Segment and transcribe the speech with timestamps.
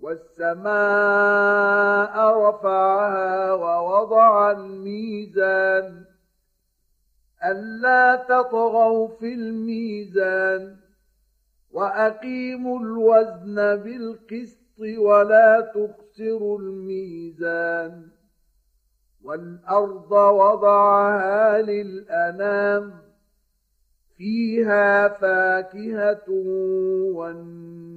[0.00, 0.68] والسماء
[2.48, 6.04] رفعها ووضع الميزان
[7.44, 10.76] ألا تطغوا في الميزان
[11.72, 18.08] وأقيموا الوزن بالقسط ولا تخسروا الميزان
[19.24, 22.92] والأرض وضعها للأنام
[24.16, 26.24] فيها فاكهة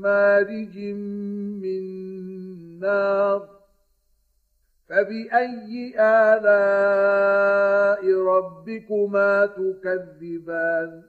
[0.00, 0.78] مارج
[1.62, 1.82] من
[2.80, 3.48] نار
[4.88, 11.02] فبأي آلاء ربكما تكذبان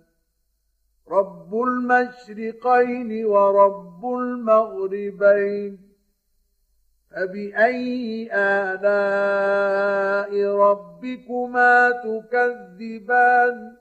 [1.11, 5.79] رب المشرقين ورب المغربين
[7.11, 9.75] فبأي آلاء
[10.55, 13.80] ربكما تكذبان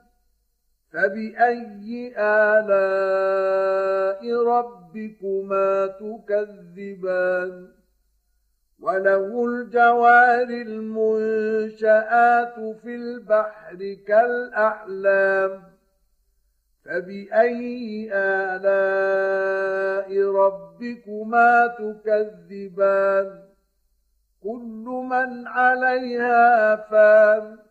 [0.93, 7.67] فبأي آلاء ربكما تكذبان؟
[8.79, 15.63] وله الجوار المنشآت في البحر كالأحلام.
[16.85, 23.39] فبأي آلاء ربكما تكذبان؟
[24.43, 27.70] كل من عليها فان.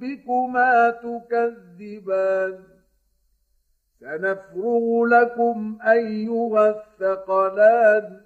[0.00, 2.58] ربكما تكذبان.
[4.00, 8.20] سنفرغ لكم أيها الثقلان.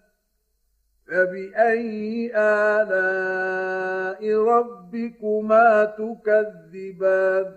[1.06, 7.54] فبأي آلاء ربكما تكذبان؟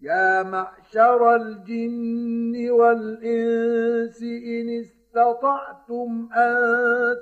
[0.00, 6.56] يا معشر الجن والإنس إن استطعتم أن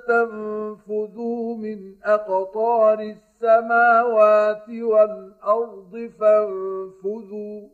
[0.07, 7.67] تنفذوا من أقطار السماوات والأرض فانفذوا.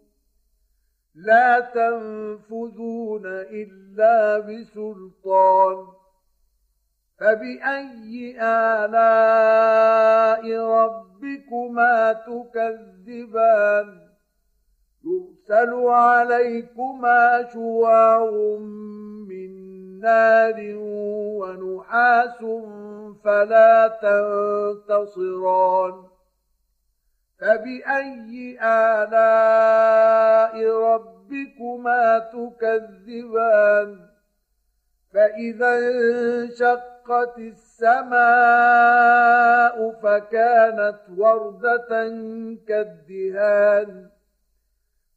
[1.15, 5.87] لا تنفذون إلا بسلطان.
[7.19, 8.97] فبأي آلاء
[10.59, 13.99] ربكما تكذبان؟
[15.05, 19.06] يرسل عليكما شواع من
[20.01, 20.75] نار
[21.39, 22.39] ونحاس
[23.23, 23.87] فلا
[24.87, 26.03] تنتصران
[27.39, 33.89] فبأي آلاء ربكما تكذبان
[35.13, 38.17] فإذا انشق انشقت السماء
[40.03, 41.89] فكانت وردة
[42.67, 44.09] كالدهان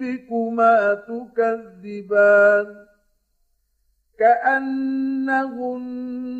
[0.00, 2.86] ربكما تكذبان
[4.18, 5.68] كأنهن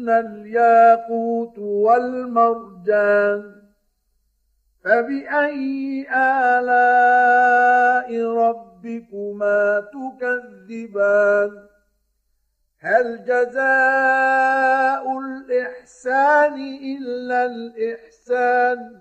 [0.08, 3.54] الياقوت والمرجان
[4.84, 11.50] فبأي آلاء ربكما تكذبان
[12.80, 16.54] هل جزاء الإحسان
[16.96, 19.00] إلا الإحسان